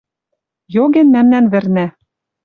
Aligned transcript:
Йоген 0.75 1.07
мӓмнӓн 1.13 1.45
вӹрнӓ. 1.51 1.87